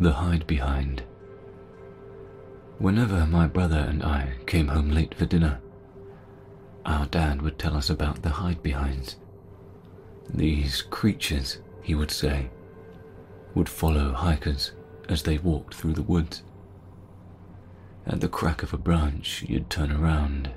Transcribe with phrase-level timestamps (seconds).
[0.00, 1.00] The Hidebehind.
[2.78, 5.60] Whenever my brother and I came home late for dinner,
[6.86, 9.16] our dad would tell us about the hidebehinds.
[10.32, 12.48] These creatures, he would say,
[13.54, 14.72] would follow hikers
[15.10, 16.44] as they walked through the woods.
[18.06, 20.50] At the crack of a branch, you'd turn around,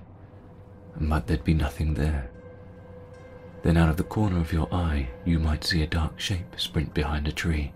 [1.02, 2.32] but there'd be nothing there.
[3.62, 6.94] Then out of the corner of your eye, you might see a dark shape sprint
[6.94, 7.74] behind a tree.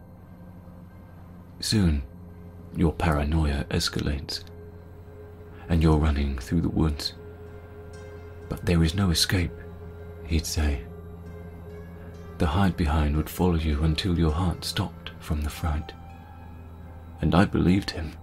[1.60, 2.04] Soon,
[2.76, 4.44] your paranoia escalates,
[5.70, 7.14] and you're running through the woods.
[8.48, 9.52] But there is no escape,
[10.26, 10.84] he'd say.
[12.38, 15.94] The hidebehind would follow you until your heart stopped from the fright.
[17.22, 18.14] And I believed him,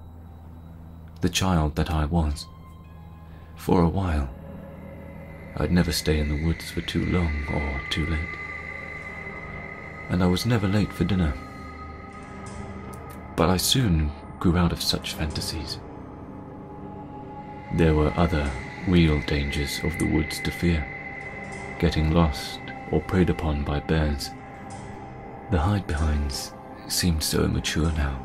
[1.21, 2.47] the child that I was.
[3.57, 4.31] For a while,
[5.57, 8.37] I'd never stay in the woods for too long or too late.
[10.09, 11.35] And I was never late for dinner.
[13.37, 15.79] But I soon grew out of such fantasies.
[17.75, 18.51] There were other
[18.87, 20.87] real dangers of the woods to fear
[21.79, 22.61] getting lost
[22.91, 24.31] or preyed upon by bears.
[25.51, 26.53] The hidebehinds
[26.89, 28.25] seemed so immature now.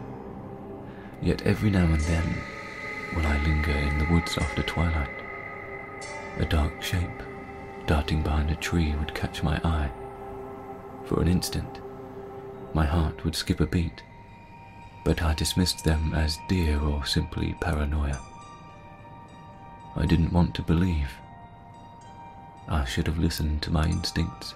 [1.21, 2.23] Yet every now and then,
[3.13, 5.09] when I linger in the woods after twilight,
[6.37, 7.23] a dark shape
[7.85, 9.91] darting behind a tree would catch my eye.
[11.05, 11.79] For an instant,
[12.73, 14.03] my heart would skip a beat
[15.09, 18.19] but I dismissed them as deer or simply paranoia.
[19.95, 21.09] I didn't want to believe.
[22.67, 24.53] I should have listened to my instincts.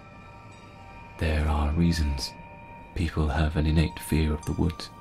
[1.18, 2.34] There are reasons
[2.94, 4.92] people have an innate fear of the woods.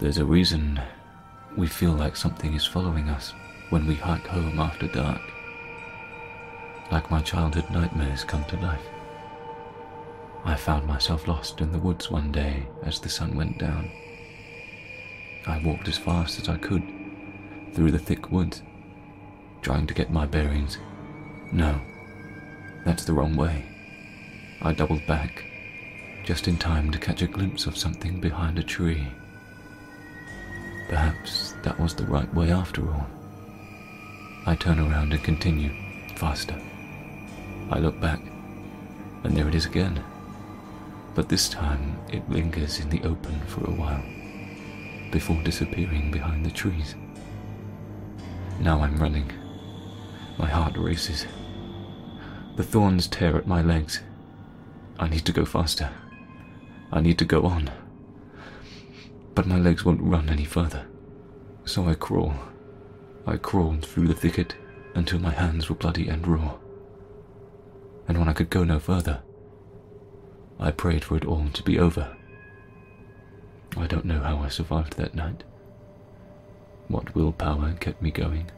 [0.00, 0.80] There's a reason
[1.56, 3.32] we feel like something is following us
[3.68, 5.22] when we hike home after dark.
[6.90, 8.88] Like my childhood nightmares come to life.
[10.44, 13.90] I found myself lost in the woods one day as the sun went down.
[15.46, 16.82] I walked as fast as I could
[17.74, 18.62] through the thick woods,
[19.60, 20.78] trying to get my bearings.
[21.52, 21.78] No,
[22.84, 23.64] that's the wrong way.
[24.62, 25.44] I doubled back,
[26.24, 29.06] just in time to catch a glimpse of something behind a tree.
[30.88, 33.06] Perhaps that was the right way after all.
[34.46, 35.70] I turn around and continue,
[36.16, 36.58] faster.
[37.70, 38.20] I look back,
[39.22, 40.02] and there it is again
[41.14, 44.02] but this time it lingers in the open for a while,
[45.10, 46.94] before disappearing behind the trees.
[48.60, 49.30] Now I'm running.
[50.38, 51.26] My heart races.
[52.56, 54.00] The thorns tear at my legs.
[54.98, 55.90] I need to go faster.
[56.92, 57.70] I need to go on.
[59.34, 60.86] But my legs won't run any further.
[61.64, 62.34] So I crawl.
[63.26, 64.54] I crawled through the thicket
[64.94, 66.56] until my hands were bloody and raw.
[68.08, 69.22] And when I could go no further,
[70.62, 72.14] I prayed for it all to be over.
[73.78, 75.42] I don't know how I survived that night.
[76.88, 78.50] What willpower kept me going.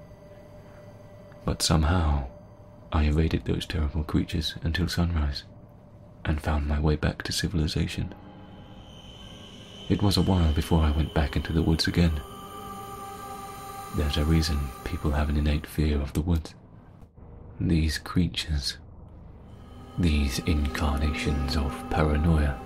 [1.45, 2.27] But somehow,
[2.93, 5.45] I evaded those terrible creatures until sunrise
[6.25, 8.15] and found my way back to civilization.
[9.89, 12.21] It was a while before I went back into the woods again.
[13.97, 16.55] There's a reason people have an innate fear of the woods.
[17.61, 18.79] These creatures
[19.99, 22.59] these incarnations of paranoia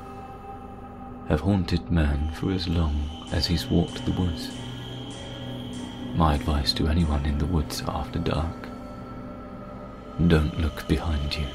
[1.28, 4.53] have haunted man for as long as he's walked the woods.
[6.15, 8.69] My advice to anyone in the woods after dark
[10.28, 11.47] don't look behind you.